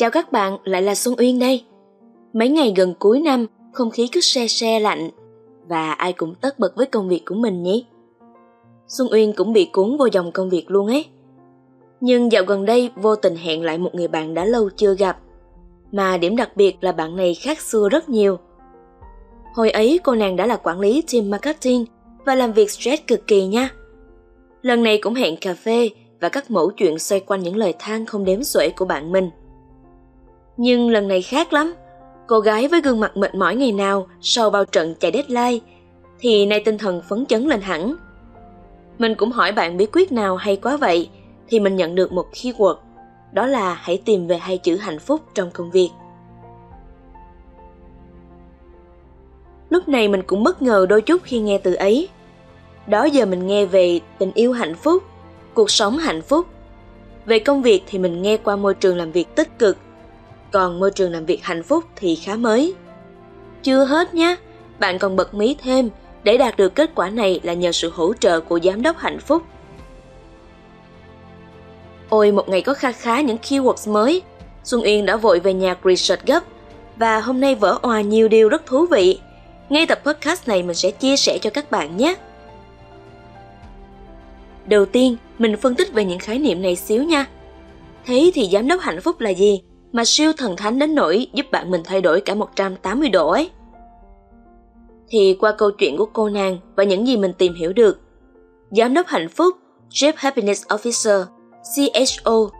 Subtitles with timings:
[0.00, 1.64] Chào các bạn, lại là Xuân Uyên đây.
[2.32, 5.10] Mấy ngày gần cuối năm, không khí cứ se se lạnh
[5.68, 7.82] và ai cũng tất bật với công việc của mình nhé.
[8.88, 11.04] Xuân Uyên cũng bị cuốn vô dòng công việc luôn ấy.
[12.00, 15.18] Nhưng dạo gần đây vô tình hẹn lại một người bạn đã lâu chưa gặp.
[15.92, 18.38] Mà điểm đặc biệt là bạn này khác xưa rất nhiều.
[19.54, 21.86] Hồi ấy cô nàng đã là quản lý team marketing
[22.26, 23.70] và làm việc stress cực kỳ nha.
[24.62, 25.90] Lần này cũng hẹn cà phê
[26.20, 29.30] và các mẫu chuyện xoay quanh những lời than không đếm xuể của bạn mình.
[30.62, 31.74] Nhưng lần này khác lắm.
[32.26, 35.66] Cô gái với gương mặt mệt mỏi ngày nào sau bao trận chạy deadline
[36.18, 37.94] thì nay tinh thần phấn chấn lên hẳn.
[38.98, 41.08] Mình cũng hỏi bạn bí quyết nào hay quá vậy
[41.48, 42.76] thì mình nhận được một keyword
[43.32, 45.90] đó là hãy tìm về hai chữ hạnh phúc trong công việc.
[49.70, 52.08] Lúc này mình cũng bất ngờ đôi chút khi nghe từ ấy.
[52.86, 55.02] Đó giờ mình nghe về tình yêu hạnh phúc,
[55.54, 56.46] cuộc sống hạnh phúc.
[57.26, 59.76] Về công việc thì mình nghe qua môi trường làm việc tích cực,
[60.52, 62.74] còn môi trường làm việc hạnh phúc thì khá mới.
[63.62, 64.36] Chưa hết nhé,
[64.78, 65.90] bạn còn bật mí thêm
[66.22, 69.18] để đạt được kết quả này là nhờ sự hỗ trợ của giám đốc hạnh
[69.20, 69.42] phúc.
[72.08, 74.22] Ôi một ngày có kha khá những keywords mới,
[74.64, 76.42] Xuân yên đã vội về nhà research gấp
[76.96, 79.20] và hôm nay vỡ òa nhiều điều rất thú vị.
[79.68, 82.14] Ngay tập podcast này mình sẽ chia sẻ cho các bạn nhé.
[84.66, 87.26] Đầu tiên, mình phân tích về những khái niệm này xíu nha.
[88.06, 89.60] Thế thì giám đốc hạnh phúc là gì
[89.92, 93.50] mà siêu thần thánh đến nỗi giúp bạn mình thay đổi cả 180 độ ấy?
[95.08, 98.00] Thì qua câu chuyện của cô nàng và những gì mình tìm hiểu được,
[98.70, 99.56] giám đốc hạnh phúc,
[99.90, 101.24] Chief Happiness Officer,
[101.74, 102.50] CHO,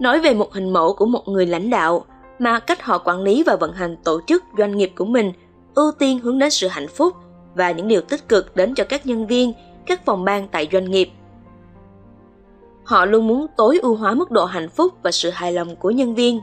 [0.00, 2.04] nói về một hình mẫu của một người lãnh đạo
[2.38, 5.32] mà cách họ quản lý và vận hành tổ chức doanh nghiệp của mình
[5.74, 7.14] ưu tiên hướng đến sự hạnh phúc
[7.54, 9.52] và những điều tích cực đến cho các nhân viên,
[9.86, 11.08] các phòng ban tại doanh nghiệp.
[12.84, 15.90] Họ luôn muốn tối ưu hóa mức độ hạnh phúc và sự hài lòng của
[15.90, 16.40] nhân viên.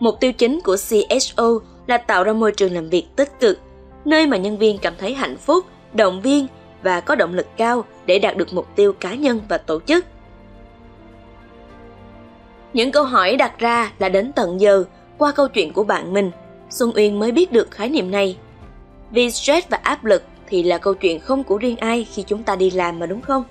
[0.00, 3.58] Mục tiêu chính của CSO là tạo ra môi trường làm việc tích cực,
[4.04, 6.46] nơi mà nhân viên cảm thấy hạnh phúc, động viên
[6.82, 10.04] và có động lực cao để đạt được mục tiêu cá nhân và tổ chức.
[12.72, 14.84] Những câu hỏi đặt ra là đến tận giờ
[15.18, 16.30] qua câu chuyện của bạn mình
[16.70, 18.36] Xuân Uyên mới biết được khái niệm này.
[19.10, 22.42] Vì stress và áp lực thì là câu chuyện không của riêng ai khi chúng
[22.42, 23.44] ta đi làm mà đúng không?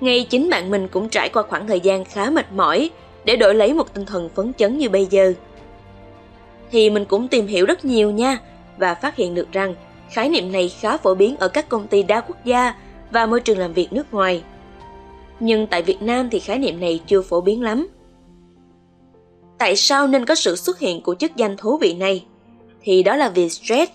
[0.00, 2.90] Ngay chính bạn mình cũng trải qua khoảng thời gian khá mệt mỏi
[3.24, 5.32] để đổi lấy một tinh thần phấn chấn như bây giờ.
[6.70, 8.38] Thì mình cũng tìm hiểu rất nhiều nha
[8.78, 9.74] và phát hiện được rằng
[10.10, 12.74] khái niệm này khá phổ biến ở các công ty đa quốc gia
[13.10, 14.42] và môi trường làm việc nước ngoài.
[15.40, 17.88] Nhưng tại Việt Nam thì khái niệm này chưa phổ biến lắm
[19.62, 22.24] tại sao nên có sự xuất hiện của chức danh thú vị này?
[22.82, 23.92] Thì đó là vì stress.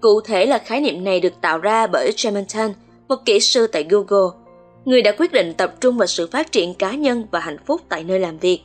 [0.00, 2.72] Cụ thể là khái niệm này được tạo ra bởi Tremontan,
[3.08, 4.45] một kỹ sư tại Google,
[4.86, 7.80] người đã quyết định tập trung vào sự phát triển cá nhân và hạnh phúc
[7.88, 8.60] tại nơi làm việc.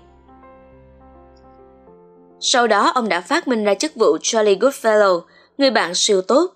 [2.39, 5.21] Sau đó, ông đã phát minh ra chức vụ Charlie Goodfellow,
[5.57, 6.53] người bạn siêu tốt.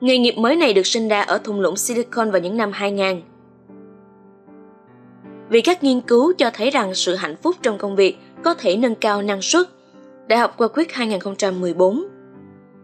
[0.00, 3.22] Nghề nghiệp mới này được sinh ra ở thung lũng Silicon vào những năm 2000.
[5.48, 8.76] Vì các nghiên cứu cho thấy rằng sự hạnh phúc trong công việc có thể
[8.76, 9.66] nâng cao năng suất.
[10.26, 12.04] Đại học Warwick 2014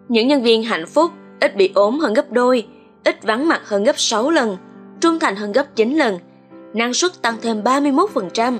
[0.09, 2.67] Những nhân viên hạnh phúc ít bị ốm hơn gấp đôi,
[3.05, 4.57] ít vắng mặt hơn gấp 6 lần,
[5.01, 6.19] trung thành hơn gấp 9 lần,
[6.75, 8.59] năng suất tăng thêm 31%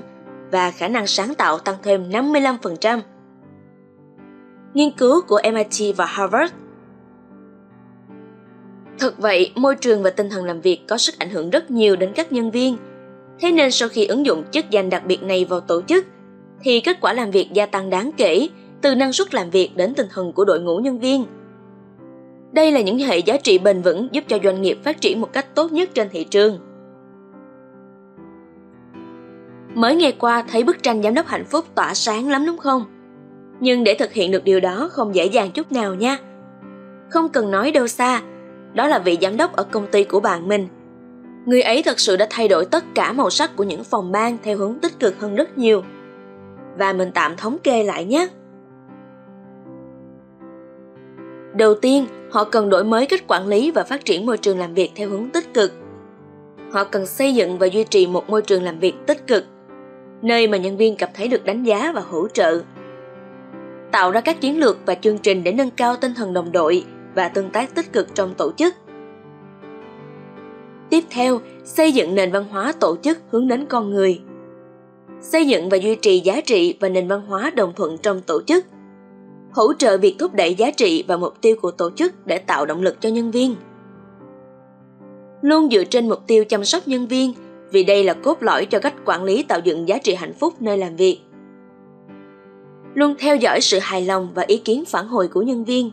[0.51, 2.99] và khả năng sáng tạo tăng thêm 55%.
[4.73, 6.53] Nghiên cứu của MIT và Harvard
[8.99, 11.95] Thật vậy, môi trường và tinh thần làm việc có sức ảnh hưởng rất nhiều
[11.95, 12.77] đến các nhân viên.
[13.39, 16.05] Thế nên sau khi ứng dụng chức danh đặc biệt này vào tổ chức,
[16.63, 18.49] thì kết quả làm việc gia tăng đáng kể,
[18.81, 21.25] từ năng suất làm việc đến tinh thần của đội ngũ nhân viên.
[22.51, 25.33] Đây là những hệ giá trị bền vững giúp cho doanh nghiệp phát triển một
[25.33, 26.59] cách tốt nhất trên thị trường.
[29.73, 32.85] Mới nghe qua thấy bức tranh giám đốc hạnh phúc tỏa sáng lắm đúng không?
[33.59, 36.17] Nhưng để thực hiện được điều đó không dễ dàng chút nào nha.
[37.09, 38.21] Không cần nói đâu xa,
[38.73, 40.67] đó là vị giám đốc ở công ty của bạn mình.
[41.45, 44.37] Người ấy thật sự đã thay đổi tất cả màu sắc của những phòng ban
[44.43, 45.83] theo hướng tích cực hơn rất nhiều
[46.77, 48.27] và mình tạm thống kê lại nhé.
[51.53, 54.73] Đầu tiên, họ cần đổi mới cách quản lý và phát triển môi trường làm
[54.73, 55.73] việc theo hướng tích cực.
[56.71, 59.45] Họ cần xây dựng và duy trì một môi trường làm việc tích cực,
[60.21, 62.61] nơi mà nhân viên cảm thấy được đánh giá và hỗ trợ.
[63.91, 66.83] Tạo ra các chiến lược và chương trình để nâng cao tinh thần đồng đội
[67.15, 68.75] và tương tác tích cực trong tổ chức.
[70.89, 74.21] Tiếp theo, xây dựng nền văn hóa tổ chức hướng đến con người
[75.21, 78.41] xây dựng và duy trì giá trị và nền văn hóa đồng thuận trong tổ
[78.41, 78.65] chức
[79.53, 82.65] hỗ trợ việc thúc đẩy giá trị và mục tiêu của tổ chức để tạo
[82.65, 83.55] động lực cho nhân viên
[85.41, 87.33] luôn dựa trên mục tiêu chăm sóc nhân viên
[87.71, 90.53] vì đây là cốt lõi cho cách quản lý tạo dựng giá trị hạnh phúc
[90.59, 91.19] nơi làm việc
[92.93, 95.91] luôn theo dõi sự hài lòng và ý kiến phản hồi của nhân viên.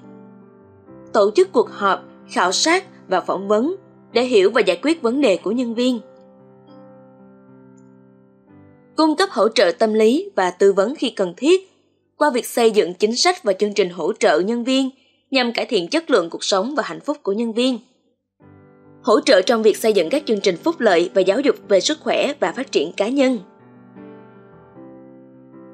[1.13, 2.01] Tổ chức cuộc họp,
[2.31, 3.77] khảo sát và phỏng vấn
[4.13, 6.01] để hiểu và giải quyết vấn đề của nhân viên.
[8.97, 11.71] Cung cấp hỗ trợ tâm lý và tư vấn khi cần thiết
[12.19, 14.91] qua việc xây dựng chính sách và chương trình hỗ trợ nhân viên
[15.31, 17.79] nhằm cải thiện chất lượng cuộc sống và hạnh phúc của nhân viên.
[19.03, 21.81] Hỗ trợ trong việc xây dựng các chương trình phúc lợi và giáo dục về
[21.81, 23.39] sức khỏe và phát triển cá nhân.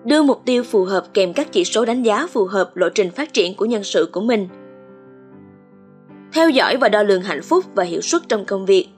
[0.04, 3.10] Đưa mục tiêu phù hợp kèm các chỉ số đánh giá phù hợp lộ trình
[3.10, 4.48] phát triển của nhân sự của mình.
[6.32, 8.88] Theo dõi và đo lường hạnh phúc và hiệu suất trong công việc.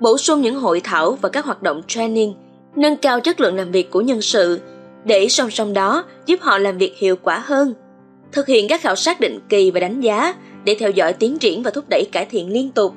[0.00, 2.34] Bổ sung những hội thảo và các hoạt động training,
[2.76, 4.60] nâng cao chất lượng làm việc của nhân sự
[5.04, 7.74] để song song đó giúp họ làm việc hiệu quả hơn.
[8.32, 10.34] Thực hiện các khảo sát định kỳ và đánh giá
[10.64, 12.94] để theo dõi tiến triển và thúc đẩy cải thiện liên tục.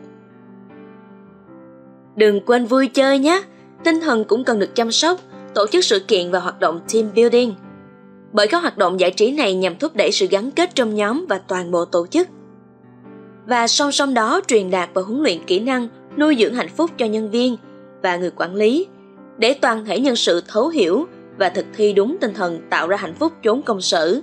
[2.16, 3.42] Đừng quên vui chơi nhé,
[3.84, 5.20] tinh thần cũng cần được chăm sóc,
[5.56, 7.54] tổ chức sự kiện và hoạt động team building.
[8.32, 11.26] Bởi các hoạt động giải trí này nhằm thúc đẩy sự gắn kết trong nhóm
[11.30, 12.28] và toàn bộ tổ chức.
[13.46, 15.88] Và song song đó truyền đạt và huấn luyện kỹ năng
[16.18, 17.58] nuôi dưỡng hạnh phúc cho nhân viên
[18.04, 18.88] và người quản lý
[19.38, 21.08] để toàn thể nhân sự thấu hiểu
[21.38, 24.22] và thực thi đúng tinh thần tạo ra hạnh phúc chốn công sở.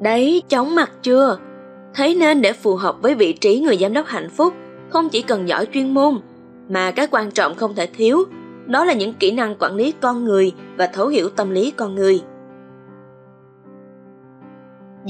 [0.00, 1.38] Đấy, chóng mặt chưa?
[1.94, 4.54] Thế nên để phù hợp với vị trí người giám đốc hạnh phúc,
[4.90, 6.20] không chỉ cần giỏi chuyên môn,
[6.68, 8.24] mà cái quan trọng không thể thiếu,
[8.66, 11.94] đó là những kỹ năng quản lý con người và thấu hiểu tâm lý con
[11.94, 12.20] người.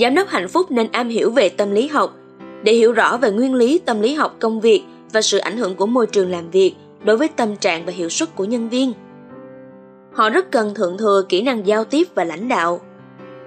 [0.00, 2.16] Giám đốc hạnh phúc nên am hiểu về tâm lý học,
[2.62, 4.82] để hiểu rõ về nguyên lý tâm lý học công việc
[5.12, 8.08] và sự ảnh hưởng của môi trường làm việc đối với tâm trạng và hiệu
[8.08, 8.92] suất của nhân viên
[10.16, 12.80] họ rất cần thượng thừa kỹ năng giao tiếp và lãnh đạo.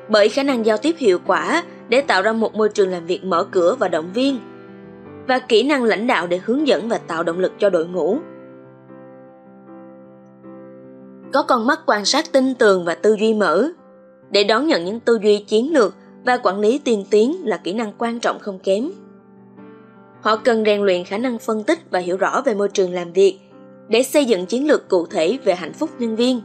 [0.10, 3.24] Bởi khả năng giao tiếp hiệu quả để tạo ra một môi trường làm việc
[3.24, 4.40] mở cửa và động viên,
[5.28, 8.18] và kỹ năng lãnh đạo để hướng dẫn và tạo động lực cho đội ngũ.
[11.34, 13.70] Có con mắt quan sát tinh tường và tư duy mở
[14.32, 15.94] để đón nhận những tư duy chiến lược
[16.26, 18.92] và quản lý tiên tiến là kỹ năng quan trọng không kém.
[20.22, 23.14] Họ cần rèn luyện khả năng phân tích và hiểu rõ về môi trường làm
[23.14, 23.40] việc
[23.88, 26.42] để xây dựng chiến lược cụ thể về hạnh phúc nhân viên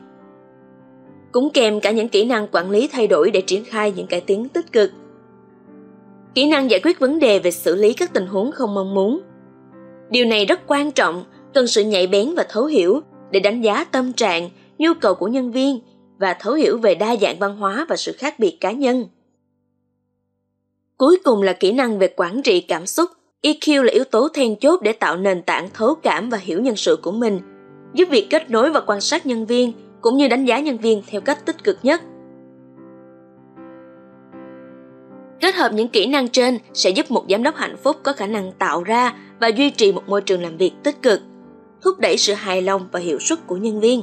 [1.34, 4.20] cũng kèm cả những kỹ năng quản lý thay đổi để triển khai những cải
[4.20, 4.90] tiến tích cực.
[6.34, 9.20] Kỹ năng giải quyết vấn đề về xử lý các tình huống không mong muốn.
[10.10, 13.00] Điều này rất quan trọng, cần sự nhạy bén và thấu hiểu
[13.30, 15.80] để đánh giá tâm trạng, nhu cầu của nhân viên
[16.18, 19.04] và thấu hiểu về đa dạng văn hóa và sự khác biệt cá nhân.
[20.96, 23.10] Cuối cùng là kỹ năng về quản trị cảm xúc.
[23.42, 26.76] EQ là yếu tố then chốt để tạo nền tảng thấu cảm và hiểu nhân
[26.76, 27.40] sự của mình,
[27.94, 29.72] giúp việc kết nối và quan sát nhân viên
[30.04, 32.02] cũng như đánh giá nhân viên theo cách tích cực nhất.
[35.40, 38.26] Kết hợp những kỹ năng trên sẽ giúp một giám đốc hạnh phúc có khả
[38.26, 41.20] năng tạo ra và duy trì một môi trường làm việc tích cực,
[41.82, 44.02] thúc đẩy sự hài lòng và hiệu suất của nhân viên.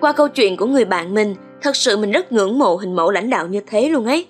[0.00, 3.10] Qua câu chuyện của người bạn mình, thật sự mình rất ngưỡng mộ hình mẫu
[3.10, 4.26] lãnh đạo như thế luôn ấy.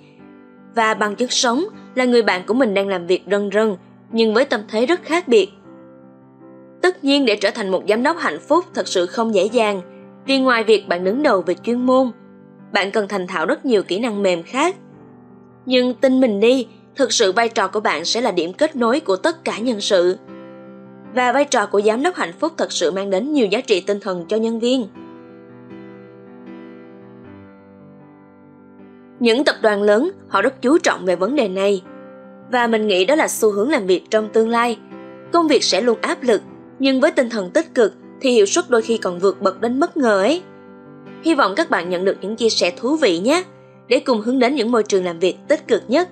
[0.75, 1.65] Và bằng chứng sống
[1.95, 3.77] là người bạn của mình đang làm việc rần rần,
[4.13, 5.49] nhưng với tâm thế rất khác biệt–
[6.83, 9.83] Tất nhiên để trở thành một giám đốc hạnh phúc thật sự không dễ dàng,
[10.27, 12.11] vì ngoài việc bạn đứng đầu về chuyên môn,
[12.73, 14.77] bạn cần thành thạo rất nhiều kỹ năng mềm khác.
[15.67, 19.01] Nhưng tin mình đi, thực sự vai trò của bạn sẽ là điểm kết nối
[19.01, 20.19] của tất cả nhân sự.
[21.15, 23.81] Và vai trò của giám đốc hạnh phúc thật sự mang đến nhiều giá trị
[23.81, 24.87] tinh thần cho nhân viên.
[29.21, 31.83] Những tập đoàn lớn họ rất chú trọng về vấn đề này
[32.53, 34.79] và mình nghĩ đó là xu hướng làm việc trong tương lai.
[35.33, 36.43] Công việc sẽ luôn áp lực
[36.79, 39.81] nhưng với tinh thần tích cực thì hiệu suất đôi khi còn vượt bậc đến
[39.81, 40.43] bất ngờ ấy.
[41.25, 43.45] Hy vọng các bạn nhận được những chia sẻ thú vị nhé,
[43.89, 46.09] để cùng hướng đến những môi trường làm việc tích cực nhất.